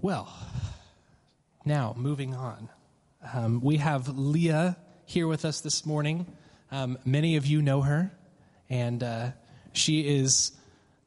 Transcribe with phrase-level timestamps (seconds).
[0.00, 0.32] Well,
[1.64, 2.68] now moving on.
[3.34, 4.76] Um, we have Leah
[5.06, 6.24] here with us this morning.
[6.70, 8.12] Um, many of you know her,
[8.70, 9.30] and uh,
[9.72, 10.52] she is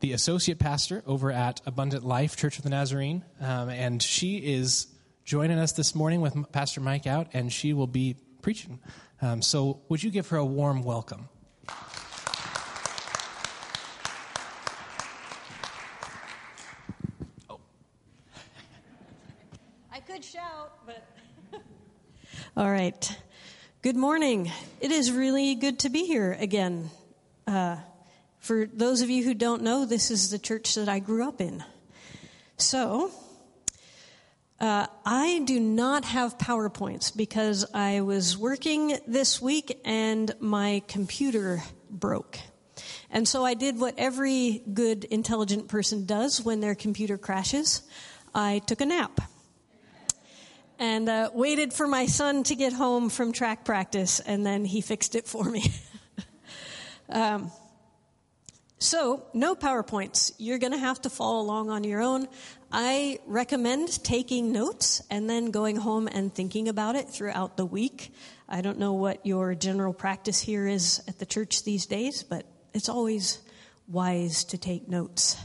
[0.02, 3.24] the associate pastor over at Abundant Life Church of the Nazarene.
[3.40, 4.88] Um, and she is
[5.24, 8.78] joining us this morning with Pastor Mike out, and she will be preaching.
[9.22, 11.30] Um, so, would you give her a warm welcome?
[22.58, 23.18] All right.
[23.84, 24.52] Good morning.
[24.80, 26.90] It is really good to be here again.
[27.46, 27.78] Uh,
[28.40, 31.40] for those of you who don't know, this is the church that I grew up
[31.42, 31.64] in.
[32.58, 33.12] So,
[34.60, 41.62] uh, I do not have PowerPoints because I was working this week and my computer
[41.88, 42.40] broke.
[43.12, 47.84] And so I did what every good, intelligent person does when their computer crashes.
[48.34, 49.22] I took a nap
[50.82, 54.82] and uh, waited for my son to get home from track practice, and then he
[54.82, 55.72] fixed it for me.
[57.10, 57.52] um,
[58.80, 60.34] so, no PowerPoints.
[60.40, 62.28] You're going to have to follow along on your own.
[62.72, 68.12] I recommend taking notes and then going home and thinking about it throughout the week.
[68.50, 72.48] I don't know what your general practice here is at the church these days, but
[72.74, 73.40] it's always
[73.88, 75.38] wise to take notes.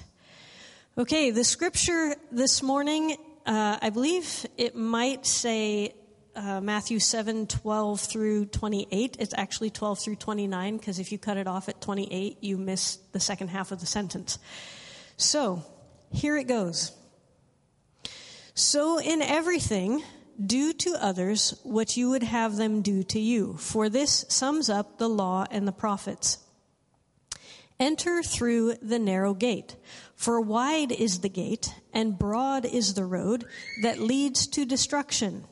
[0.97, 5.94] Okay, the scripture this morning uh, I believe it might say
[6.34, 9.16] uh, Matthew 7 12 through 28.
[9.19, 12.97] It's actually 12 through 29, because if you cut it off at 28, you miss
[13.12, 14.39] the second half of the sentence.
[15.17, 15.64] So,
[16.12, 16.92] here it goes.
[18.55, 20.02] So, in everything,
[20.44, 24.98] do to others what you would have them do to you, for this sums up
[24.98, 26.39] the law and the prophets.
[27.78, 29.77] Enter through the narrow gate.
[30.17, 33.45] For wide is the gate, and broad is the road
[33.83, 35.45] that leads to destruction,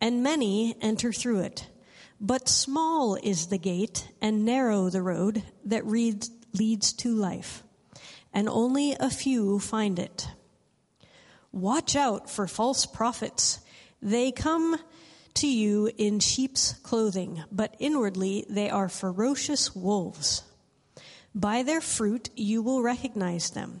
[0.00, 1.66] and many enter through it.
[2.20, 7.64] But small is the gate, and narrow the road that leads to life,
[8.32, 10.28] and only a few find it.
[11.50, 13.60] Watch out for false prophets.
[14.00, 14.78] They come
[15.34, 20.42] to you in sheep's clothing, but inwardly they are ferocious wolves.
[21.34, 23.80] By their fruit you will recognize them.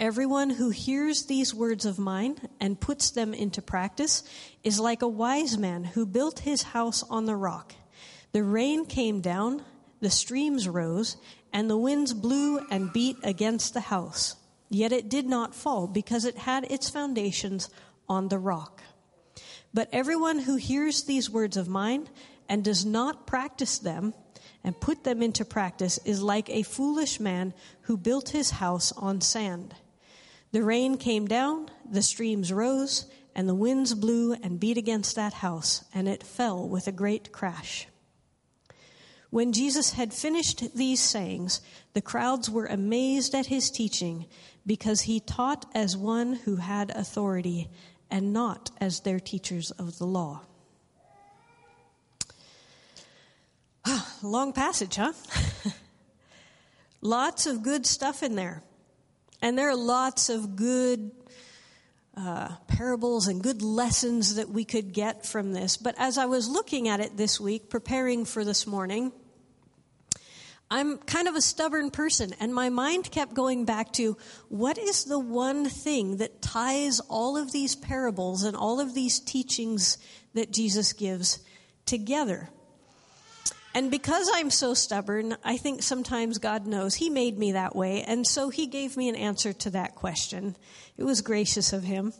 [0.00, 4.22] Everyone who hears these words of mine and puts them into practice
[4.62, 7.74] is like a wise man who built his house on the rock.
[8.30, 9.64] The rain came down,
[10.00, 11.16] the streams rose,
[11.52, 14.36] and the winds blew and beat against the house.
[14.68, 17.68] Yet it did not fall because it had its foundations
[18.08, 18.84] on the rock.
[19.74, 22.08] But everyone who hears these words of mine
[22.48, 24.14] and does not practice them
[24.62, 29.20] and put them into practice is like a foolish man who built his house on
[29.20, 29.74] sand.
[30.50, 35.34] The rain came down, the streams rose, and the winds blew and beat against that
[35.34, 37.86] house, and it fell with a great crash.
[39.30, 41.60] When Jesus had finished these sayings,
[41.92, 44.24] the crowds were amazed at his teaching,
[44.66, 47.68] because he taught as one who had authority
[48.10, 50.40] and not as their teachers of the law.
[53.84, 55.12] Ah, long passage, huh?
[57.00, 58.62] Lots of good stuff in there.
[59.40, 61.12] And there are lots of good
[62.16, 65.76] uh, parables and good lessons that we could get from this.
[65.76, 69.12] But as I was looking at it this week, preparing for this morning,
[70.70, 74.18] I'm kind of a stubborn person, and my mind kept going back to
[74.48, 79.18] what is the one thing that ties all of these parables and all of these
[79.18, 79.96] teachings
[80.34, 81.38] that Jesus gives
[81.86, 82.50] together?
[83.78, 88.02] And because I'm so stubborn, I think sometimes God knows He made me that way.
[88.02, 90.56] And so He gave me an answer to that question.
[90.96, 92.12] It was gracious of Him.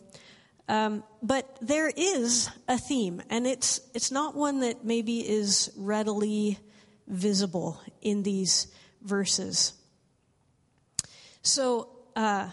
[0.68, 6.60] Um, but there is a theme, and it's it's not one that maybe is readily
[7.08, 8.68] visible in these
[9.02, 9.72] verses.
[11.42, 12.50] So uh,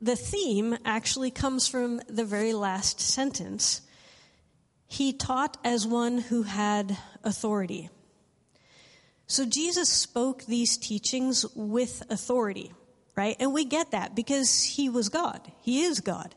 [0.00, 3.82] the theme actually comes from the very last sentence.
[4.86, 7.90] He taught as one who had authority.
[9.26, 12.72] So Jesus spoke these teachings with authority,
[13.16, 13.36] right?
[13.40, 15.40] And we get that because he was God.
[15.62, 16.34] He is God.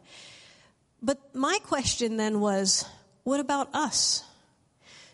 [1.01, 2.85] But my question then was
[3.23, 4.23] what about us?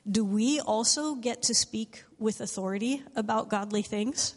[0.10, 4.36] Do we also get to speak with authority about godly things?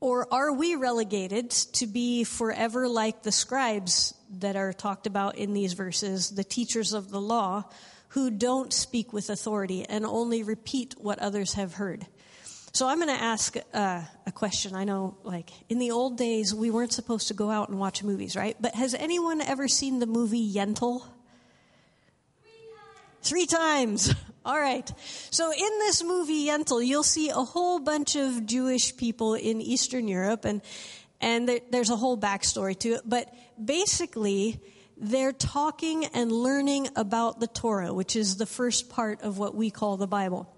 [0.00, 5.54] Or are we relegated to be forever like the scribes that are talked about in
[5.54, 7.64] these verses, the teachers of the law,
[8.14, 12.06] who don't speak with authority and only repeat what others have heard?
[12.72, 14.74] So I'm going to ask uh, a question.
[14.74, 18.04] I know, like, in the old days, we weren't supposed to go out and watch
[18.04, 18.56] movies, right?
[18.60, 21.04] But has anyone ever seen the movie Yentl?
[23.22, 24.14] Three times.
[24.44, 24.88] All right.
[25.30, 30.06] So in this movie Yentl, you'll see a whole bunch of Jewish people in Eastern
[30.06, 30.62] Europe, and
[31.20, 33.00] and there, there's a whole backstory to it.
[33.04, 33.32] But
[33.62, 34.60] basically,
[35.10, 39.70] they're talking and learning about the Torah, which is the first part of what we
[39.70, 40.50] call the Bible.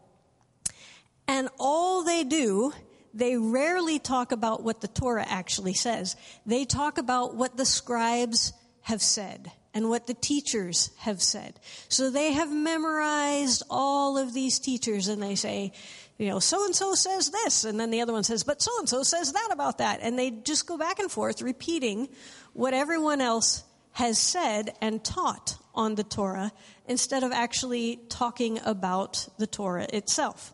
[1.27, 2.73] And all they do,
[3.13, 6.15] they rarely talk about what the Torah actually says.
[6.47, 8.53] They talk about what the scribes
[8.83, 11.59] have said and what the teachers have said.
[11.89, 15.73] So they have memorized all of these teachers and they say,
[16.19, 18.71] you know, so and so says this, and then the other one says, but so
[18.79, 19.99] and so says that about that.
[20.03, 22.09] And they just go back and forth repeating
[22.53, 23.65] what everyone else
[23.97, 26.53] has said and taught on the Torah
[26.87, 30.53] instead of actually talking about the Torah itself.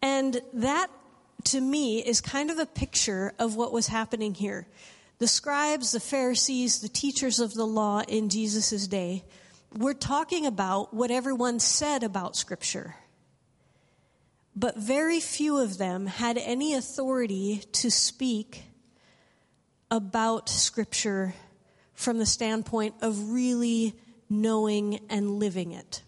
[0.00, 0.86] And that,
[1.44, 4.66] to me, is kind of a picture of what was happening here.
[5.18, 9.22] The scribes, the Pharisees, the teachers of the law in Jesus' day
[9.76, 12.96] were talking about what everyone said about Scripture.
[14.56, 18.62] But very few of them had any authority to speak
[19.90, 21.34] about Scripture
[21.94, 23.94] from the standpoint of really
[24.28, 26.02] knowing and living it.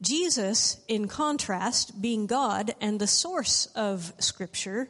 [0.00, 4.88] Jesus, in contrast, being God and the source of Scripture,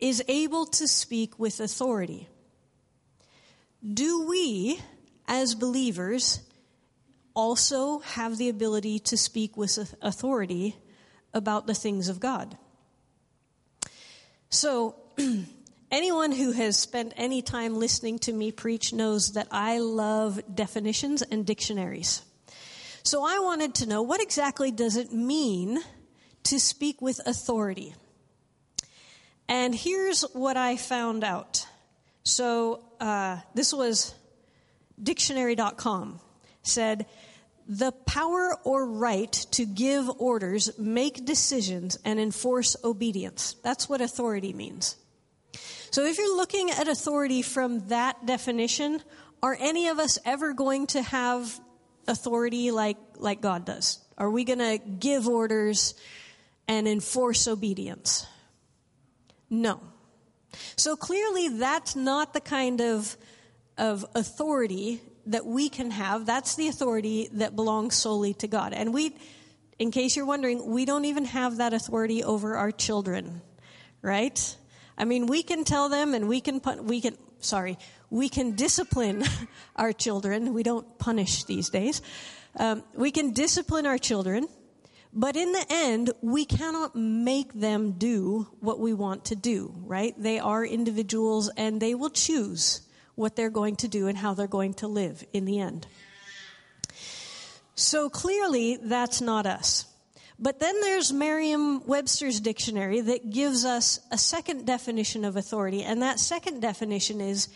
[0.00, 2.28] is able to speak with authority.
[3.82, 4.80] Do we,
[5.28, 6.40] as believers,
[7.34, 10.76] also have the ability to speak with authority
[11.32, 12.56] about the things of God?
[14.50, 14.96] So,
[15.90, 21.22] anyone who has spent any time listening to me preach knows that I love definitions
[21.22, 22.22] and dictionaries.
[23.02, 25.78] So I wanted to know what exactly does it mean
[26.44, 27.94] to speak with authority?
[29.48, 31.66] And here's what I found out.
[32.22, 34.14] So uh, this was
[35.02, 36.20] dictionary.com
[36.62, 37.06] said
[37.66, 43.56] the power or right to give orders, make decisions, and enforce obedience.
[43.62, 44.96] That's what authority means.
[45.94, 49.00] So if you're looking at authority from that definition,
[49.40, 51.60] are any of us ever going to have
[52.08, 54.04] authority like, like God does?
[54.18, 55.94] Are we going to give orders
[56.66, 58.26] and enforce obedience?
[59.48, 59.80] No.
[60.74, 63.16] So clearly, that's not the kind of,
[63.78, 66.26] of authority that we can have.
[66.26, 68.72] That's the authority that belongs solely to God.
[68.72, 69.14] And we,
[69.78, 73.42] in case you're wondering, we don't even have that authority over our children,
[74.02, 74.56] right?
[74.96, 77.78] I mean, we can tell them and we can, put, we can, sorry,
[78.10, 79.24] we can discipline
[79.76, 80.54] our children.
[80.54, 82.00] We don't punish these days.
[82.56, 84.46] Um, we can discipline our children,
[85.12, 90.14] but in the end, we cannot make them do what we want to do, right?
[90.16, 92.82] They are individuals and they will choose
[93.16, 95.86] what they're going to do and how they're going to live in the end.
[97.74, 99.86] So clearly, that's not us.
[100.38, 106.02] But then there's Merriam Webster's dictionary that gives us a second definition of authority, and
[106.02, 107.48] that second definition is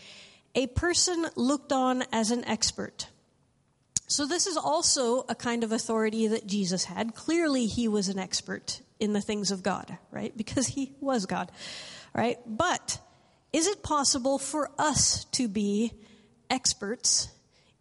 [0.55, 3.07] a person looked on as an expert.
[4.07, 7.13] So, this is also a kind of authority that Jesus had.
[7.13, 10.35] Clearly, he was an expert in the things of God, right?
[10.35, 11.51] Because he was God,
[12.13, 12.37] right?
[12.47, 12.99] But
[13.53, 15.93] is it possible for us to be
[16.49, 17.29] experts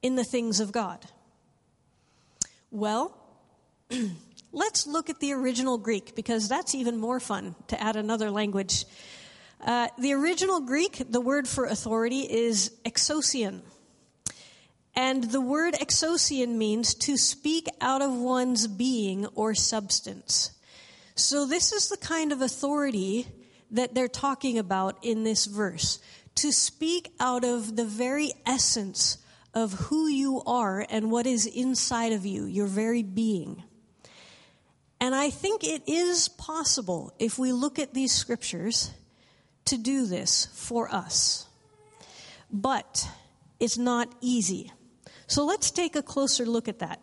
[0.03, 1.07] in the things of God?
[2.71, 3.17] Well,
[4.53, 8.85] let's look at the original Greek because that's even more fun to add another language
[9.61, 13.63] uh, the original Greek, the word for authority is exousian.
[14.95, 20.53] And the word exousian means to speak out of one's being or substance.
[21.15, 23.27] So this is the kind of authority
[23.71, 25.99] that they're talking about in this verse.
[26.37, 29.19] to speak out of the very essence
[29.55, 33.65] of who you are and what is inside of you, your very being.
[35.01, 38.91] And I think it is possible, if we look at these scriptures,
[39.67, 41.47] to do this for us.
[42.51, 43.09] But
[43.61, 44.73] it's not easy.
[45.27, 47.01] So let's take a closer look at that.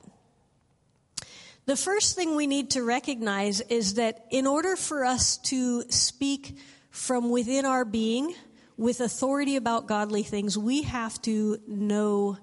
[1.66, 6.58] The first thing we need to recognize is that in order for us to speak
[6.90, 8.36] from within our being
[8.78, 12.38] with authority about godly things, we have to know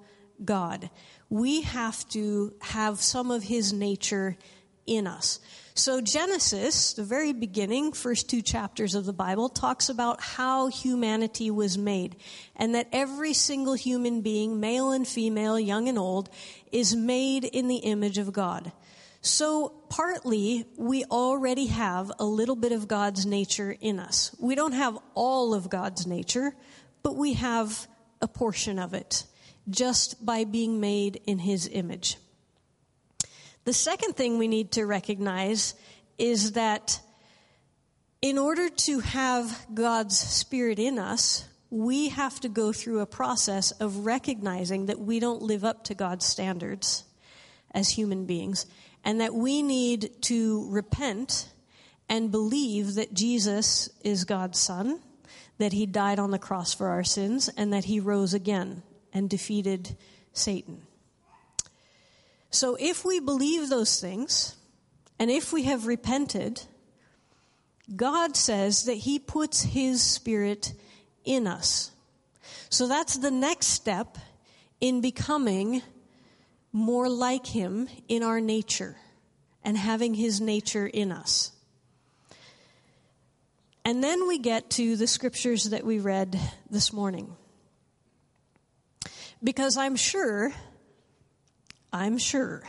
[0.45, 0.91] God.
[1.29, 4.37] We have to have some of His nature
[4.87, 5.41] in us.
[5.75, 11.51] So Genesis, the very beginning, first two chapters of the Bible, talks about how humanity
[11.51, 12.17] was made
[12.57, 16.29] and that every single human being, male and female, young and old,
[16.73, 18.71] is made in the image of God.
[19.23, 24.35] So partly we already have a little bit of God's nature in us.
[24.39, 26.55] We don't have all of God's nature,
[27.03, 27.87] but we have
[28.21, 29.25] a portion of it
[29.71, 32.19] just by being made in his image.
[33.65, 35.75] The second thing we need to recognize
[36.19, 37.01] is that
[38.21, 43.71] in order to have God's Spirit in us, we have to go through a process
[43.73, 47.05] of recognizing that we don't live up to God's standards
[47.73, 48.67] as human beings
[49.05, 51.49] and that we need to repent
[52.09, 55.01] and believe that Jesus is God's Son,
[55.59, 59.31] that He died on the cross for our sins, and that He rose again and
[59.31, 59.97] defeated
[60.33, 60.83] Satan.
[62.53, 64.57] So if we believe those things,
[65.19, 66.63] and if we have repented,
[67.97, 70.75] God says that He puts His Spirit
[71.25, 71.91] in us.
[72.69, 74.19] So that's the next step
[74.81, 75.83] in becoming
[76.73, 78.97] more like Him in our nature
[79.65, 81.53] and having His nature in us.
[83.85, 86.39] And then we get to the scriptures that we read
[86.71, 87.35] this morning.
[89.43, 90.53] Because I'm sure,
[91.93, 92.63] I'm sure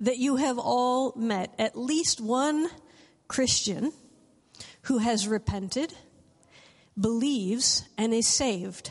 [0.00, 2.68] that you have all met at least one
[3.28, 3.92] Christian
[4.82, 5.94] who has repented,
[6.98, 8.90] believes, and is saved,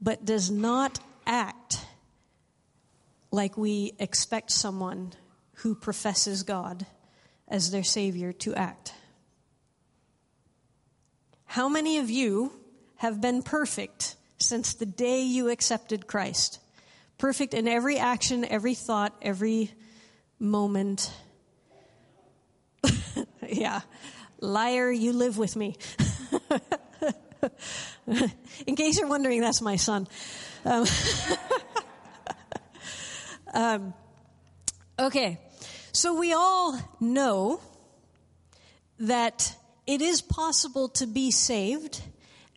[0.00, 1.80] but does not act
[3.30, 5.12] like we expect someone
[5.54, 6.86] who professes God
[7.48, 8.92] as their Savior to act.
[11.46, 12.52] How many of you
[12.96, 16.58] have been perfect since the day you accepted Christ?
[17.18, 19.70] Perfect in every action, every thought, every
[20.38, 21.12] moment.
[23.48, 23.80] yeah.
[24.40, 25.76] Liar, you live with me.
[28.66, 30.06] in case you're wondering, that's my son.
[30.64, 30.86] Um,
[33.54, 33.94] um,
[34.98, 35.40] okay.
[35.92, 37.60] So we all know
[38.98, 39.56] that
[39.86, 42.02] it is possible to be saved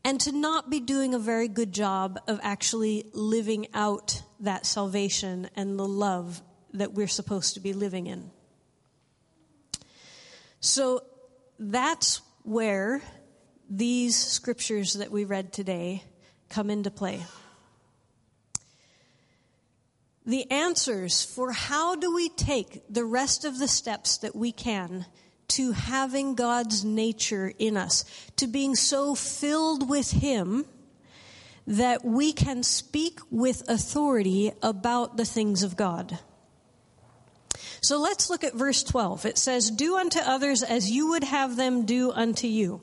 [0.03, 5.49] and to not be doing a very good job of actually living out that salvation
[5.55, 6.41] and the love
[6.73, 8.29] that we're supposed to be living in.
[10.59, 11.01] So
[11.59, 13.01] that's where
[13.69, 16.03] these scriptures that we read today
[16.49, 17.23] come into play.
[20.25, 25.05] The answers for how do we take the rest of the steps that we can
[25.49, 28.03] to having God's nature in us,
[28.35, 30.65] to being so filled with Him
[31.67, 36.17] that we can speak with authority about the things of God.
[37.81, 39.25] So let's look at verse 12.
[39.25, 42.81] It says, Do unto others as you would have them do unto you.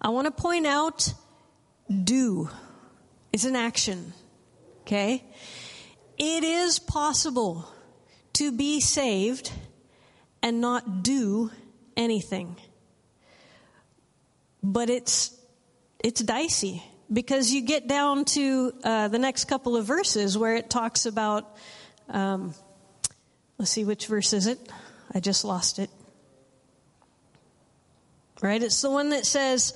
[0.00, 1.12] I want to point out
[2.02, 2.48] do.
[3.32, 4.14] It's an action.
[4.82, 5.22] Okay?
[6.18, 7.68] It is possible
[8.34, 9.52] to be saved
[10.42, 11.50] and not do
[11.96, 12.56] anything.
[14.62, 15.38] But it's,
[16.02, 20.70] it's dicey because you get down to uh, the next couple of verses where it
[20.70, 21.56] talks about,
[22.08, 22.54] um,
[23.58, 24.58] let's see, which verse is it?
[25.12, 25.90] I just lost it.
[28.40, 28.62] Right?
[28.62, 29.74] It's the one that says,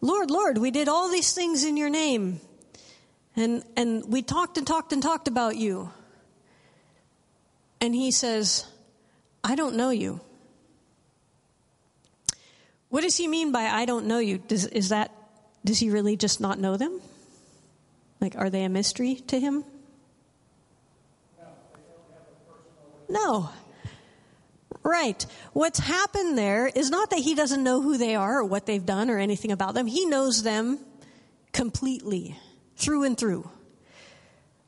[0.00, 2.40] Lord, Lord, we did all these things in your name.
[3.36, 5.90] And, and we talked and talked and talked about you.
[7.80, 8.66] And he says,
[9.42, 10.20] I don't know you.
[12.90, 14.38] What does he mean by I don't know you?
[14.38, 15.09] Does, is that,
[15.64, 17.00] does he really just not know them?
[18.20, 19.64] Like, are they a mystery to him?
[23.08, 23.50] No.
[24.82, 25.26] Right.
[25.52, 28.84] What's happened there is not that he doesn't know who they are or what they've
[28.84, 29.86] done or anything about them.
[29.86, 30.78] He knows them
[31.52, 32.38] completely,
[32.76, 33.50] through and through.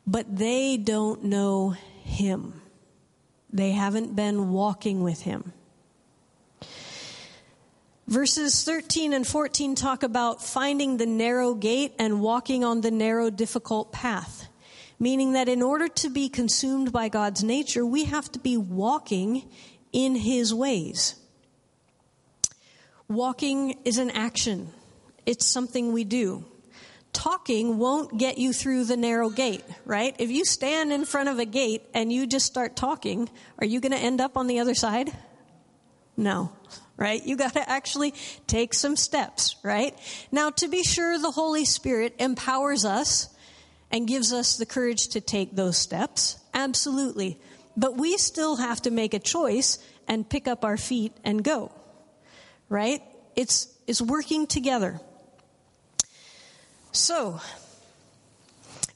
[0.06, 2.60] But they don't know him.
[3.52, 5.52] They haven't been walking with him.
[8.12, 13.30] Verses 13 and 14 talk about finding the narrow gate and walking on the narrow,
[13.30, 14.48] difficult path.
[14.98, 19.48] Meaning that in order to be consumed by God's nature, we have to be walking
[19.94, 21.14] in His ways.
[23.08, 24.68] Walking is an action.
[25.24, 26.44] It's something we do.
[27.14, 30.14] Talking won't get you through the narrow gate, right?
[30.18, 33.80] If you stand in front of a gate and you just start talking, are you
[33.80, 35.10] going to end up on the other side?
[36.16, 36.52] No,
[36.96, 37.24] right?
[37.24, 38.14] You got to actually
[38.46, 39.96] take some steps, right?
[40.30, 43.28] Now, to be sure, the Holy Spirit empowers us
[43.90, 46.38] and gives us the courage to take those steps.
[46.54, 47.38] Absolutely.
[47.76, 49.78] But we still have to make a choice
[50.08, 51.72] and pick up our feet and go,
[52.68, 53.02] right?
[53.36, 55.00] It's, it's working together.
[56.92, 57.40] So,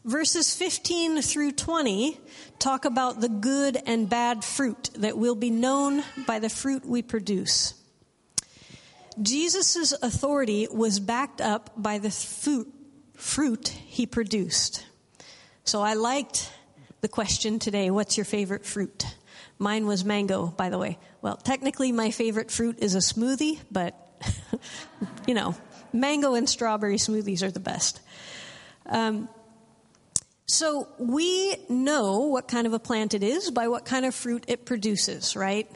[0.06, 2.18] verses 15 through 20
[2.60, 7.02] talk about the good and bad fruit that will be known by the fruit we
[7.02, 7.74] produce.
[9.20, 12.72] Jesus' authority was backed up by the fruit,
[13.14, 14.86] fruit he produced.
[15.64, 16.52] So I liked
[17.00, 19.04] the question today what's your favorite fruit?
[19.58, 20.98] Mine was mango, by the way.
[21.22, 23.94] Well, technically, my favorite fruit is a smoothie, but
[25.26, 25.56] you know,
[25.92, 28.00] mango and strawberry smoothies are the best.
[28.84, 29.28] Um,
[30.46, 34.44] so we know what kind of a plant it is by what kind of fruit
[34.46, 35.68] it produces, right?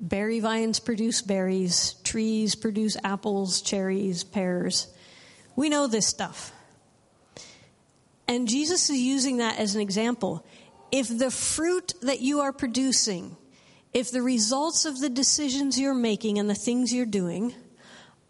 [0.00, 4.88] Berry vines produce berries, trees produce apples, cherries, pears.
[5.54, 6.52] We know this stuff.
[8.26, 10.44] And Jesus is using that as an example.
[10.90, 13.36] If the fruit that you are producing,
[13.92, 17.54] if the results of the decisions you're making and the things you're doing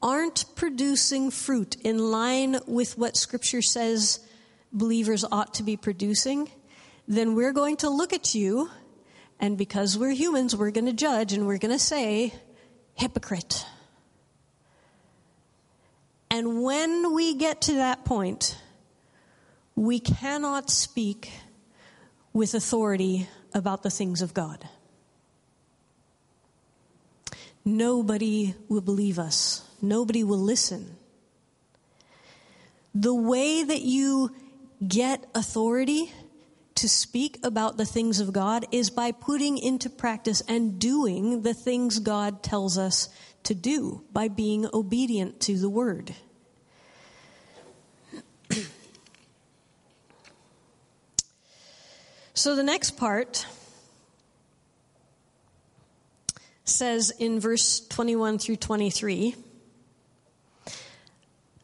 [0.02, 4.20] aren't producing fruit in line with what Scripture says
[4.72, 6.50] believers ought to be producing,
[7.08, 8.70] then we're going to look at you,
[9.38, 12.34] and because we're humans, we're going to judge and we're going to say,
[12.94, 13.66] hypocrite.
[16.30, 18.56] And when we get to that point,
[19.74, 21.32] we cannot speak
[22.32, 24.68] with authority about the things of God.
[27.64, 30.96] Nobody will believe us nobody will listen.
[32.94, 34.34] The way that you
[34.86, 36.12] get authority
[36.76, 41.52] to speak about the things of God is by putting into practice and doing the
[41.52, 43.10] things God tells us
[43.42, 46.14] to do, by being obedient to the word.
[52.34, 53.46] so the next part
[56.64, 59.34] says in verse 21 through 23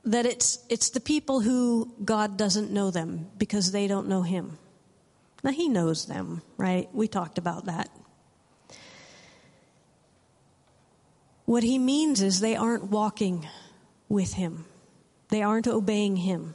[0.06, 4.58] that it's, it's the people who God doesn't know them because they don't know Him.
[5.42, 6.88] Now, He knows them, right?
[6.94, 7.90] We talked about that.
[11.44, 13.46] What He means is they aren't walking
[14.08, 14.64] with Him,
[15.28, 16.54] they aren't obeying Him.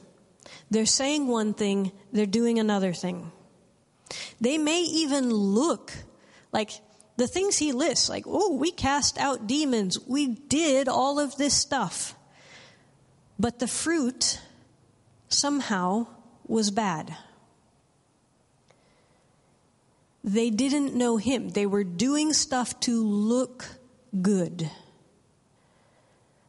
[0.70, 3.32] They're saying one thing, they're doing another thing.
[4.40, 5.94] They may even look
[6.52, 6.72] like
[7.18, 11.54] the things he lists, like, oh, we cast out demons, we did all of this
[11.54, 12.16] stuff.
[13.42, 14.40] But the fruit
[15.28, 16.06] somehow
[16.46, 17.16] was bad.
[20.24, 21.50] They didn't know him.
[21.50, 23.66] They were doing stuff to look
[24.22, 24.70] good.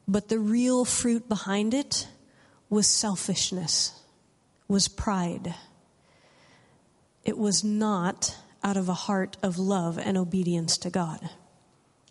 [0.06, 2.08] But the real fruit behind it
[2.68, 3.98] was selfishness,
[4.68, 5.54] was pride.
[7.24, 11.30] It was not out of a heart of love and obedience to God.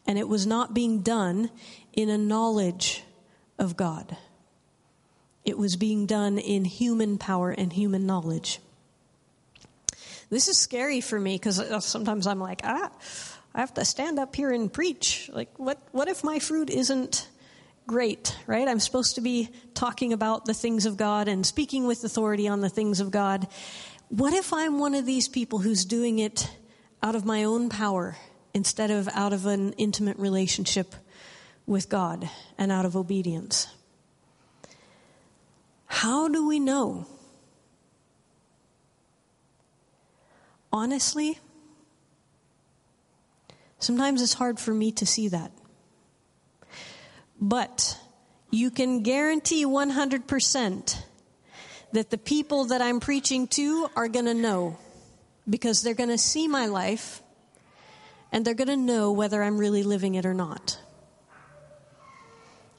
[0.08, 1.52] And it was not being done
[1.94, 3.04] in a knowledge
[3.60, 4.18] of God.
[5.44, 8.60] It was being done in human power and human knowledge.
[10.30, 12.90] This is scary for me because uh, sometimes I'm like, ah,
[13.54, 15.30] I have to stand up here and preach.
[15.34, 17.28] Like, what, what if my fruit isn't
[17.86, 18.68] great, right?
[18.68, 22.62] I'm supposed to be talking about the things of God and speaking with authority on
[22.62, 23.48] the things of God.
[24.08, 26.50] What if I'm one of these people who's doing it
[27.04, 28.16] out of my own power
[28.54, 30.96] instead of out of an intimate relationship
[31.66, 33.68] with God and out of obedience?
[35.92, 37.06] How do we know?
[40.72, 41.38] Honestly,
[43.78, 45.52] sometimes it's hard for me to see that.
[47.42, 48.00] But
[48.52, 50.98] you can guarantee 100%
[51.92, 54.78] that the people that I'm preaching to are going to know
[55.48, 57.22] because they're going to see my life
[58.32, 60.80] and they're going to know whether I'm really living it or not.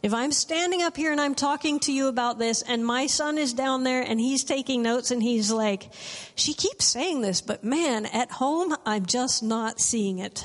[0.03, 3.38] If I'm standing up here and I'm talking to you about this, and my son
[3.38, 5.91] is down there and he's taking notes and he's like,
[6.35, 10.45] she keeps saying this, but man, at home, I'm just not seeing it.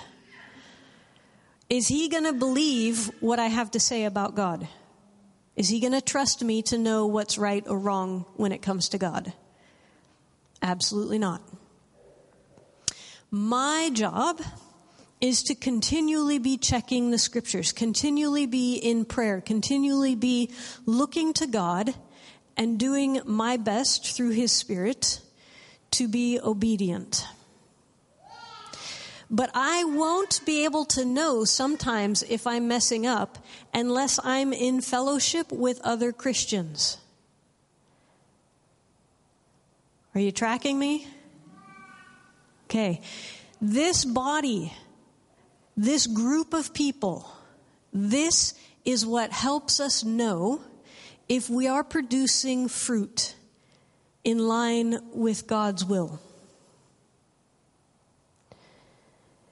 [1.72, 4.68] Is he going to believe what I have to say about God?
[5.56, 8.90] Is he going to trust me to know what's right or wrong when it comes
[8.90, 9.34] to God?
[10.62, 11.42] Absolutely not.
[13.32, 14.40] My job
[15.20, 20.52] is to continually be checking the scriptures, continually be in prayer, continually be
[20.86, 21.94] looking to God
[22.56, 25.22] and doing my best through His Spirit
[25.92, 27.26] to be obedient.
[29.30, 33.38] But I won't be able to know sometimes if I'm messing up
[33.74, 36.98] unless I'm in fellowship with other Christians.
[40.16, 41.08] Are you tracking me?
[42.66, 43.02] Okay.
[43.62, 44.74] This body,
[45.78, 47.30] this group of people,
[47.94, 50.62] this is what helps us know
[51.30, 53.36] if we are producing fruit
[54.24, 56.20] in line with God's will.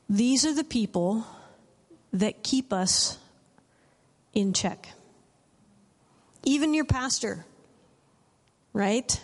[0.10, 1.26] These are the people
[2.14, 3.18] that keep us
[4.34, 4.90] in check.
[6.44, 7.46] Even your pastor,
[8.74, 9.22] right?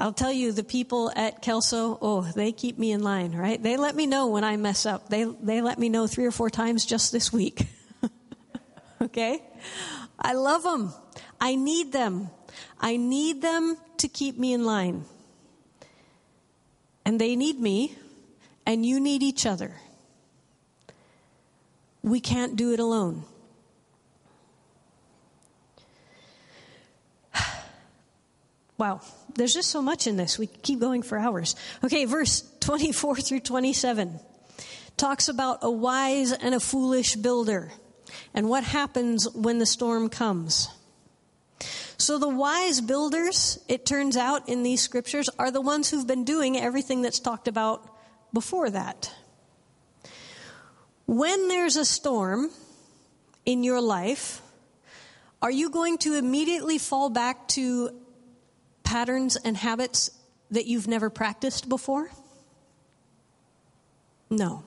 [0.00, 3.60] I'll tell you, the people at Kelso, oh, they keep me in line, right?
[3.60, 5.08] They let me know when I mess up.
[5.08, 7.66] They, they let me know three or four times just this week.
[9.02, 9.42] okay?
[10.16, 10.92] I love them.
[11.40, 12.30] I need them.
[12.80, 15.04] I need them to keep me in line.
[17.04, 17.96] And they need me
[18.64, 19.74] and you need each other.
[22.02, 23.24] We can't do it alone.
[28.78, 29.00] Wow,
[29.34, 30.38] there's just so much in this.
[30.38, 31.54] We keep going for hours.
[31.84, 34.20] Okay, verse 24 through 27
[34.96, 37.70] talks about a wise and a foolish builder
[38.34, 40.68] and what happens when the storm comes.
[41.96, 46.24] So the wise builders, it turns out in these scriptures, are the ones who've been
[46.24, 47.88] doing everything that's talked about
[48.32, 49.12] before that.
[51.06, 52.50] When there's a storm
[53.44, 54.42] in your life,
[55.40, 57.90] are you going to immediately fall back to
[58.88, 60.10] patterns and habits
[60.50, 62.10] that you've never practiced before?
[64.30, 64.64] No.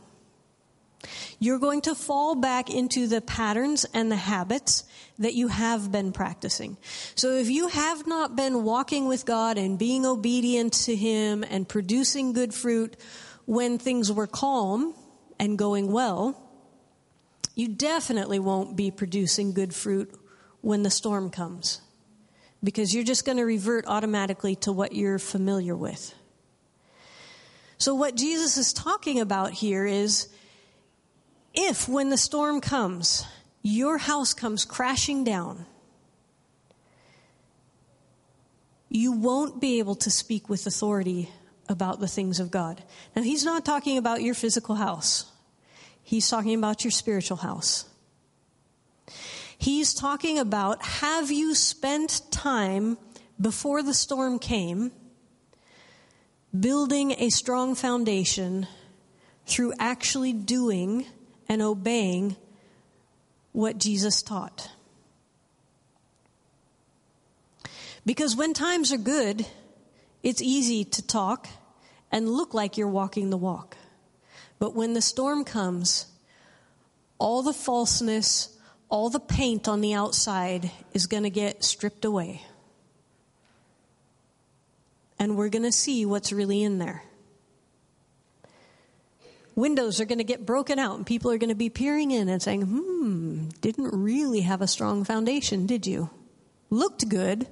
[1.39, 4.83] You're going to fall back into the patterns and the habits
[5.17, 6.77] that you have been practicing.
[7.15, 11.67] So if you have not been walking with God and being obedient to Him and
[11.67, 12.97] producing good fruit
[13.45, 14.93] when things were calm
[15.39, 16.39] and going well,
[17.55, 20.13] you definitely won't be producing good fruit
[20.61, 21.81] when the storm comes
[22.63, 26.13] because you're just going to revert automatically to what you're familiar with.
[27.77, 30.29] So, what Jesus is talking about here is
[31.53, 33.25] if, when the storm comes,
[33.63, 35.65] your house comes crashing down,
[38.89, 41.29] you won't be able to speak with authority
[41.67, 42.83] about the things of God.
[43.15, 45.25] Now, he's not talking about your physical house,
[46.03, 47.85] he's talking about your spiritual house.
[49.61, 52.97] He's talking about have you spent time
[53.39, 54.91] before the storm came
[56.59, 58.65] building a strong foundation
[59.45, 61.05] through actually doing
[61.47, 62.37] and obeying
[63.51, 64.71] what Jesus taught?
[68.03, 69.45] Because when times are good,
[70.23, 71.47] it's easy to talk
[72.11, 73.77] and look like you're walking the walk.
[74.57, 76.07] But when the storm comes,
[77.19, 78.57] all the falseness,
[78.91, 82.43] all the paint on the outside is going to get stripped away.
[85.17, 87.03] And we're going to see what's really in there.
[89.55, 92.27] Windows are going to get broken out, and people are going to be peering in
[92.27, 96.09] and saying, hmm, didn't really have a strong foundation, did you?
[96.69, 97.47] Looked good.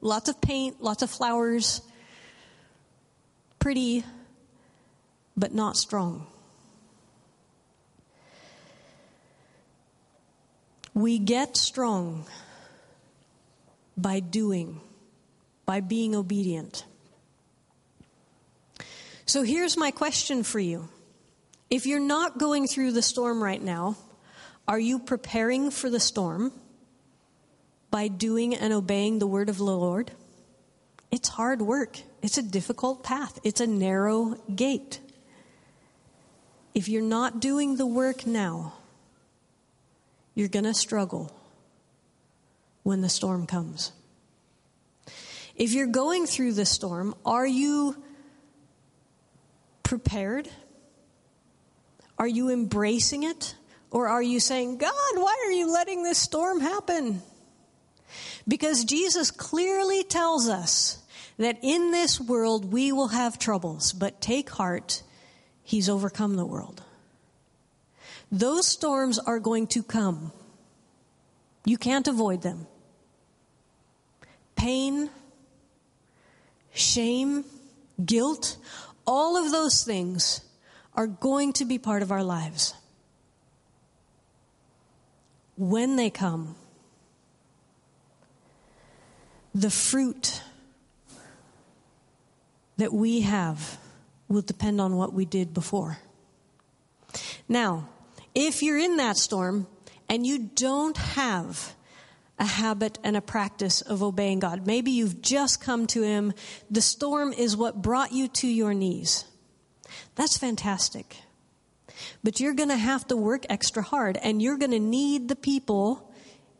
[0.00, 1.80] Lots of paint, lots of flowers,
[3.58, 4.04] pretty,
[5.36, 6.26] but not strong.
[10.94, 12.24] We get strong
[13.96, 14.80] by doing,
[15.66, 16.84] by being obedient.
[19.26, 20.88] So here's my question for you.
[21.68, 23.96] If you're not going through the storm right now,
[24.68, 26.52] are you preparing for the storm
[27.90, 30.12] by doing and obeying the word of the Lord?
[31.10, 31.98] It's hard work.
[32.22, 33.38] It's a difficult path.
[33.44, 35.00] It's a narrow gate.
[36.74, 38.74] If you're not doing the work now,
[40.34, 41.34] you're going to struggle
[42.82, 43.92] when the storm comes.
[45.56, 47.96] If you're going through the storm, are you
[49.82, 50.48] prepared?
[52.18, 53.54] Are you embracing it?
[53.90, 57.22] Or are you saying, God, why are you letting this storm happen?
[58.46, 60.98] Because Jesus clearly tells us
[61.38, 65.02] that in this world we will have troubles, but take heart,
[65.62, 66.82] he's overcome the world.
[68.30, 70.32] Those storms are going to come.
[71.64, 72.66] You can't avoid them.
[74.56, 75.10] Pain,
[76.72, 77.44] shame,
[78.04, 78.56] guilt,
[79.06, 80.40] all of those things
[80.94, 82.74] are going to be part of our lives.
[85.56, 86.56] When they come,
[89.54, 90.42] the fruit
[92.76, 93.78] that we have
[94.28, 95.98] will depend on what we did before.
[97.48, 97.88] Now,
[98.34, 99.66] if you're in that storm
[100.08, 101.74] and you don't have
[102.38, 106.32] a habit and a practice of obeying God, maybe you've just come to Him,
[106.70, 109.24] the storm is what brought you to your knees.
[110.16, 111.16] That's fantastic.
[112.24, 115.36] But you're going to have to work extra hard, and you're going to need the
[115.36, 116.12] people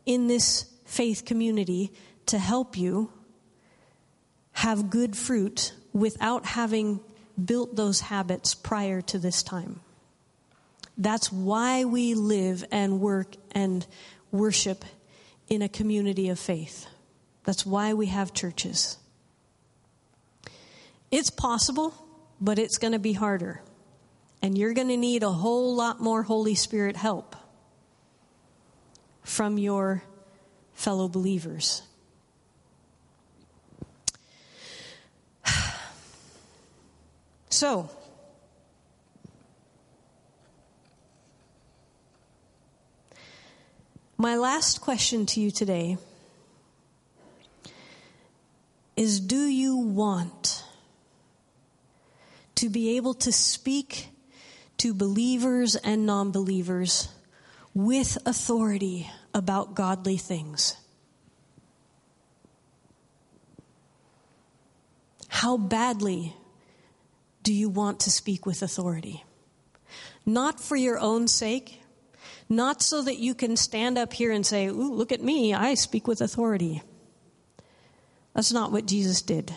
[0.07, 1.93] in this faith community
[2.27, 3.13] to help you
[4.53, 7.01] have good fruit without having
[7.43, 9.81] built those habits prior to this time.
[10.97, 13.87] That's why we live and work and
[14.31, 14.85] worship
[15.49, 16.87] in a community of faith.
[17.45, 18.97] That's why we have churches.
[21.11, 21.95] It's possible,
[22.41, 23.63] but it's going to be harder.
[24.43, 27.37] And you're going to need a whole lot more Holy Spirit help
[29.23, 30.03] from your
[30.73, 31.83] fellow believers.
[37.51, 37.89] So,
[44.25, 45.99] my last question to you today
[48.97, 50.65] is Do you want
[52.55, 54.09] to be able to speak
[54.79, 57.11] to believers and non believers
[57.75, 60.75] with authority about godly things?
[65.29, 66.35] How badly
[67.43, 69.23] do you want to speak with authority?
[70.25, 71.83] Not for your own sake,
[72.49, 75.75] not so that you can stand up here and say, Ooh, look at me, I
[75.75, 76.83] speak with authority.
[78.35, 79.55] That's not what Jesus did.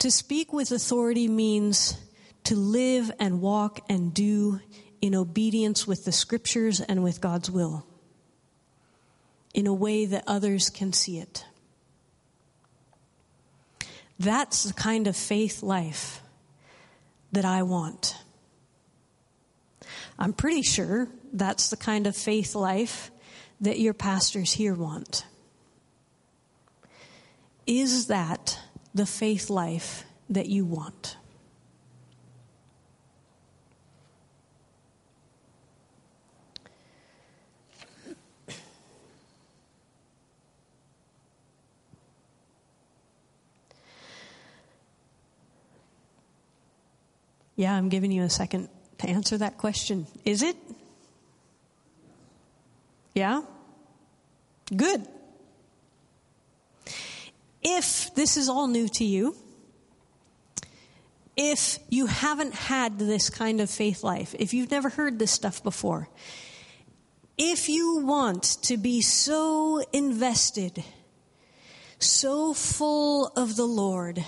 [0.00, 1.96] To speak with authority means
[2.44, 4.60] to live and walk and do
[5.00, 7.86] in obedience with the scriptures and with God's will
[9.54, 11.44] in a way that others can see it.
[14.18, 16.22] That's the kind of faith life
[17.32, 18.16] that I want.
[20.18, 23.10] I'm pretty sure that's the kind of faith life
[23.60, 25.26] that your pastors here want.
[27.66, 28.58] Is that
[28.94, 31.16] the faith life that you want?
[47.56, 48.68] Yeah, I'm giving you a second
[49.06, 50.06] answer that question.
[50.24, 50.56] Is it?
[53.14, 53.42] Yeah?
[54.74, 55.06] Good.
[57.62, 59.34] If this is all new to you,
[61.36, 65.62] if you haven't had this kind of faith life, if you've never heard this stuff
[65.62, 66.08] before,
[67.36, 70.82] if you want to be so invested,
[71.98, 74.24] so full of the Lord,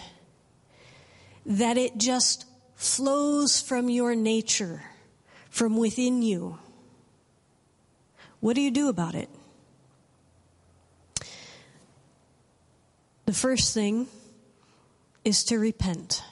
[1.46, 2.44] that it just
[2.78, 4.84] flows from your nature,
[5.50, 6.60] from within you.
[8.38, 9.28] What do you do about it?
[13.26, 14.06] The first thing
[15.24, 16.22] is to repent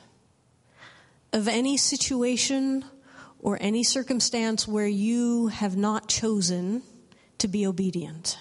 [1.32, 2.84] of any situation
[3.40, 6.82] or any circumstance where you have not chosen
[7.38, 8.38] to be obedient.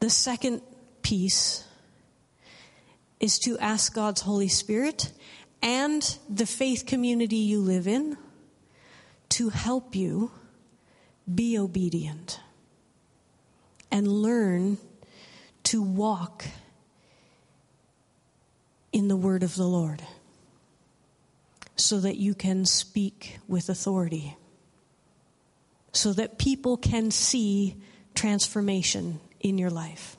[0.00, 0.62] The second
[1.02, 1.64] piece
[3.24, 5.10] is to ask God's Holy Spirit
[5.62, 8.18] and the faith community you live in
[9.30, 10.30] to help you
[11.34, 12.38] be obedient
[13.90, 14.76] and learn
[15.62, 16.44] to walk
[18.92, 20.02] in the word of the Lord
[21.76, 24.36] so that you can speak with authority,
[25.94, 27.74] so that people can see
[28.14, 30.18] transformation in your life.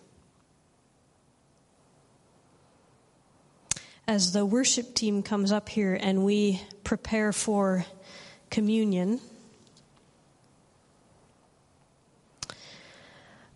[4.07, 7.85] As the worship team comes up here and we prepare for
[8.49, 9.19] communion,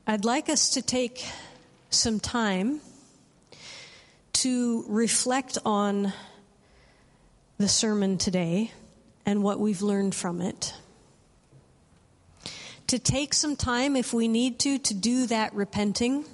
[0.07, 1.25] I'd like us to take
[1.91, 2.81] some time
[4.33, 6.13] to reflect on
[7.57, 8.71] the sermon today
[9.25, 10.73] and what we've learned from it.
[12.87, 16.25] To take some time, if we need to, to do that repenting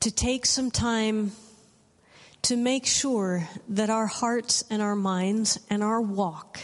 [0.00, 1.32] to take some time
[2.42, 6.60] to make sure that our hearts and our minds and our walk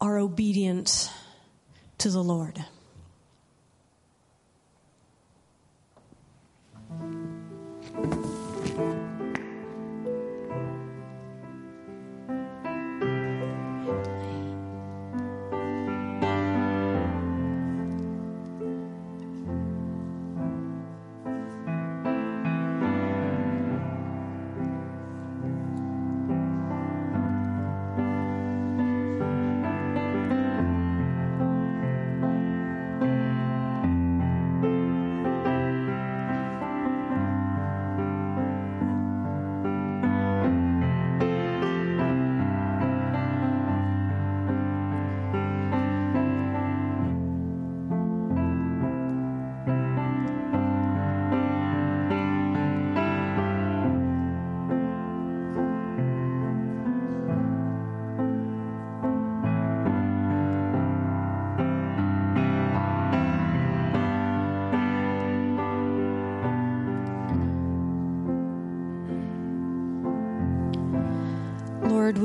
[0.00, 1.10] are obedient
[1.98, 2.62] to the Lord.
[7.96, 8.35] Lord,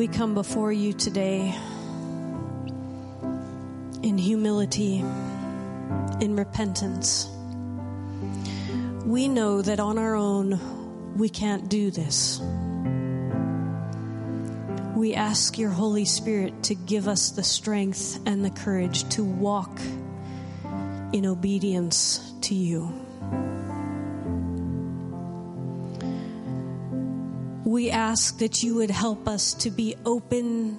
[0.01, 1.53] we come before you today
[4.01, 4.97] in humility,
[6.19, 7.29] in repentance.
[9.05, 12.39] We know that on our own we can't do this.
[14.95, 19.79] We ask your Holy Spirit to give us the strength and the courage to walk
[21.13, 22.91] in obedience to you.
[27.71, 30.77] We ask that you would help us to be open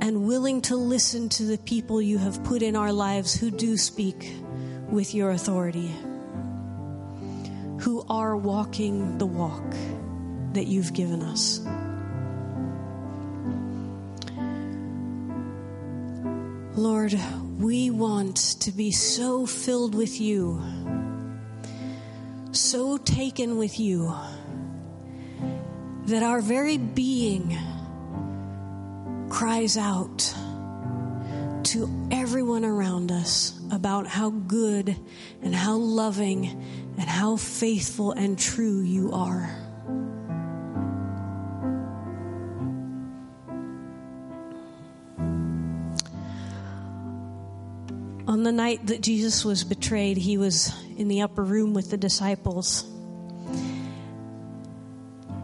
[0.00, 3.76] and willing to listen to the people you have put in our lives who do
[3.76, 4.32] speak
[4.88, 5.94] with your authority,
[7.80, 9.74] who are walking the walk
[10.54, 11.60] that you've given us.
[16.78, 17.14] Lord,
[17.58, 20.62] we want to be so filled with you,
[22.52, 24.14] so taken with you
[26.06, 27.56] that our very being
[29.28, 30.32] cries out
[31.64, 34.96] to everyone around us about how good
[35.42, 36.46] and how loving
[36.96, 39.50] and how faithful and true you are.
[48.28, 51.96] On the night that Jesus was betrayed, he was in the upper room with the
[51.96, 52.84] disciples.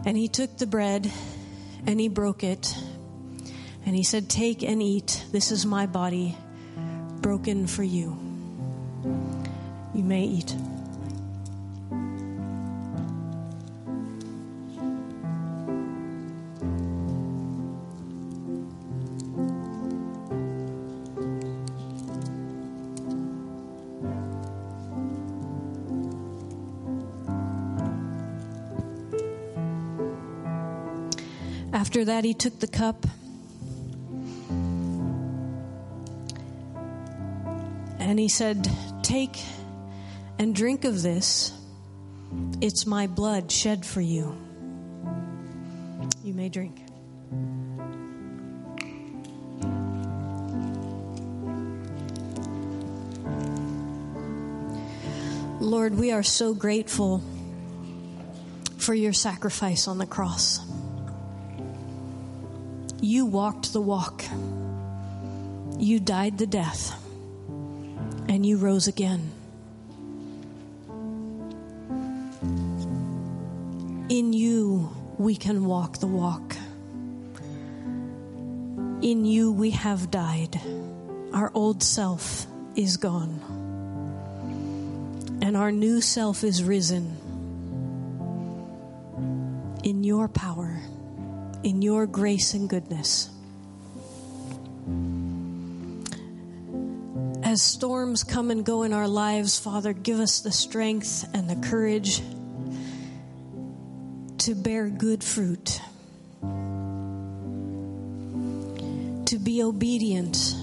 [0.05, 1.11] And he took the bread
[1.85, 2.75] and he broke it.
[3.85, 5.25] And he said, Take and eat.
[5.31, 6.37] This is my body
[7.21, 8.17] broken for you.
[9.93, 10.55] You may eat.
[31.93, 33.05] After that, he took the cup.
[37.99, 38.67] And he said,
[39.03, 39.39] Take
[40.39, 41.53] and drink of this.
[42.61, 44.35] It's my blood shed for you.
[46.23, 46.81] You may drink.
[55.59, 57.21] Lord, we are so grateful
[58.79, 60.62] for your sacrifice on the cross.
[63.03, 64.23] You walked the walk.
[65.77, 66.97] You died the death.
[68.29, 69.29] And you rose again.
[74.07, 76.55] In you, we can walk the walk.
[79.01, 80.61] In you, we have died.
[81.33, 83.41] Our old self is gone.
[85.41, 87.17] And our new self is risen.
[89.83, 90.72] In your power
[91.63, 93.29] in your grace and goodness.
[97.41, 101.55] As storms come and go in our lives, Father, give us the strength and the
[101.67, 102.21] courage
[104.39, 105.79] to bear good fruit,
[109.25, 110.55] to be obedient,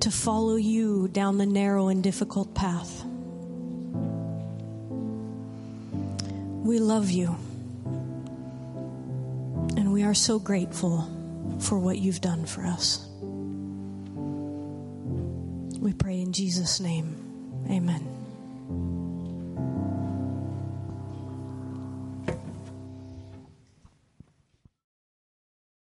[0.00, 3.04] to follow you down the narrow and difficult path.
[6.64, 7.36] We love you.
[10.04, 11.08] We are so grateful
[11.60, 13.08] for what you've done for us.
[15.80, 17.16] We pray in Jesus' name.
[17.70, 18.13] Amen.